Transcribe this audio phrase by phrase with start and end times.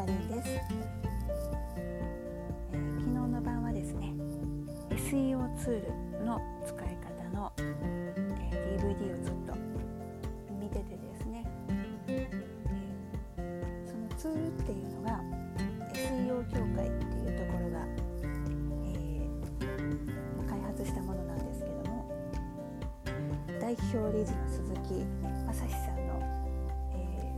[0.00, 4.14] バリンです、えー、昨日の晩はですね
[4.88, 9.52] SEO ツールの使い方の、えー、DVD をずっと
[10.58, 11.44] 見ててですね、
[12.06, 15.20] えー、そのツールっていうのが
[15.92, 17.84] SEO 協会っていうところが、
[18.86, 19.28] え、
[20.48, 22.08] 開発したものなんですけども
[23.60, 25.04] 代表理事の鈴木
[25.46, 26.16] 正史さんの、
[26.94, 27.34] え、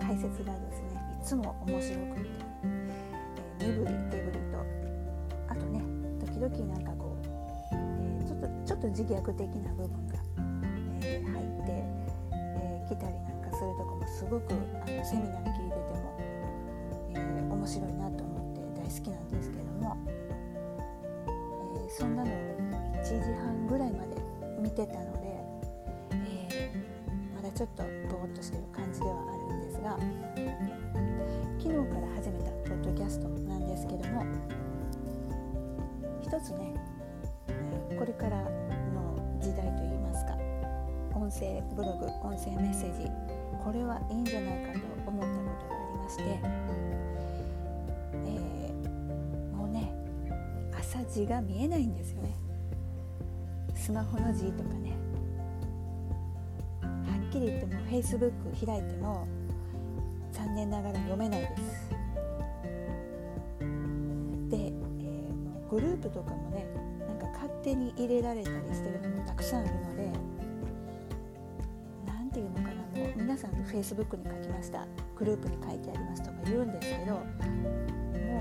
[0.00, 0.93] 解説がですね
[1.24, 2.28] つも面白くて、
[3.60, 4.84] えー、身振り手振りと。
[5.48, 5.80] あとね
[6.20, 7.26] 時々なんかこう、
[7.72, 10.18] えー、ちょっとちょっと自虐的な部分が、
[11.00, 16.18] えー、入ってき、えー、たりなんかするとこもすごくあのセミナー聞いてても、
[17.14, 19.96] えー、面白いなと思って大好きなんですけども、
[21.26, 22.34] えー、そんなのを
[22.96, 24.16] 1時半ぐらいまで
[24.60, 25.40] 見てたので、
[26.12, 29.98] えー、まだちょっとぼーっとしてる感じではあるんですが
[32.84, 34.26] ッドキャストなんですけども
[36.20, 36.74] 一つね、
[37.98, 40.36] これからの時代といいますか
[41.14, 43.08] 音声ブログ音声メッセージ
[43.62, 46.22] これはいいんじゃないかと思ったことがありまして、
[48.26, 49.92] えー、もうね
[50.78, 52.34] 朝字が見えないんですよね
[53.74, 54.92] スマホの字とかね
[56.82, 59.26] はっきり言っても Facebook 開いても
[60.32, 61.63] 残念ながら読めないです。
[65.74, 66.68] グループとかもね
[67.08, 70.12] なんか勝手に入れられたりしてるのもたくさんいるので
[72.06, 74.86] 何て言うのかなもう皆さん Facebook に書きました
[75.18, 77.22] グループに書いてありますとか言うんですけども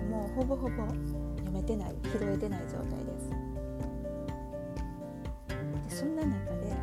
[0.00, 3.30] うもうほぼほぼ読めてない拾えてない状態です。
[5.88, 6.74] でそんな中で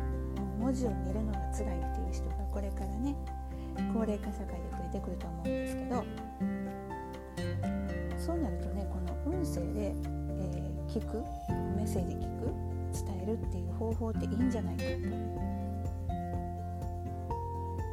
[0.58, 3.14] 文字を見るのが辛いっていう人がこれからね
[3.92, 6.04] 高齢化社会で増えてくると思うんですけど
[8.18, 9.08] そうなるとねこの
[9.38, 9.94] 音声で、
[10.88, 11.22] 聞く
[11.76, 12.52] メッセージ聞く
[13.06, 14.88] 伝えるっていう方法っていいんじゃないかと。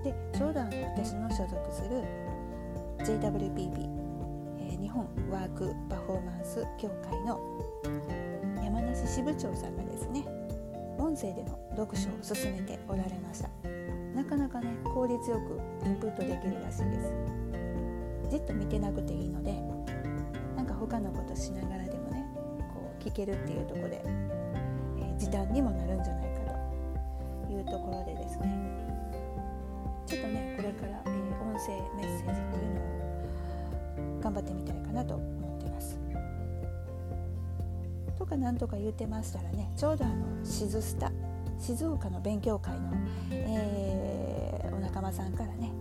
[0.04, 2.04] でちょうど私の所属する
[3.00, 3.90] JWPP、
[4.60, 7.40] え、日本ワークパフォーマンス協会の
[8.64, 10.26] 山梨支部長さんがですね
[10.98, 13.50] 音声での読書を進めておられました。
[14.16, 17.14] なかなかね効率よくインプットできるらしいです
[18.32, 19.54] じっと見てなくていいので
[20.56, 22.05] なんか他のことしながらでも
[23.06, 26.40] 聞けるっていうとこで、えー、時短にもなるんじゃないか
[27.48, 28.76] というところでですね。
[30.08, 32.74] ちょっとねこれから、えー、音声メッセージっていう
[34.10, 36.00] のを頑張ってみたいかなと思ってます。
[38.18, 41.12] とかなんとか言ってましたらねちょうどあのシズスタ
[41.60, 42.92] 静岡の勉強会の、
[43.32, 45.72] えー、お仲間さんからね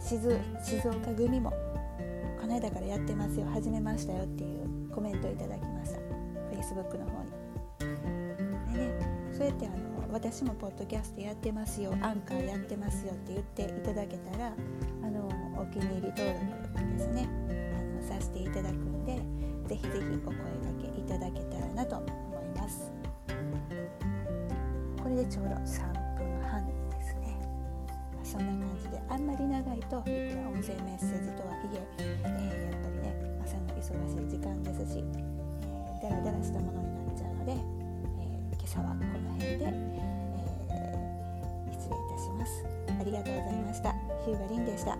[0.00, 1.50] 静静岡組も
[2.40, 6.05] この間からやってますよ始めましたよっていうコメントをいただきました。
[6.66, 7.30] Facebook の方に。
[8.72, 9.76] でねそうやってあの
[10.12, 14.52] 私もポッドキャストやってますよアンカーやってますよって言っていただけたら
[15.02, 15.28] あの
[15.60, 16.26] お気に入り登
[16.72, 19.16] 録ですねあのさせていただくんで
[19.68, 20.42] ぜひぜひお声が
[20.80, 22.92] けいただけたらなと思います。
[25.02, 27.38] これでちょうど3分半ですね、
[28.12, 35.04] まあ、そんな感じであんまり長いといくら音声メッセージとはいええー、やっぱりね朝の忙しい時間ですし、
[36.02, 42.64] ダラダラしたものになっちゃうので、えー、今朝はこの辺で、えー、失礼いたします
[43.00, 43.92] ありがとうございました
[44.24, 44.96] ヒューバリンでした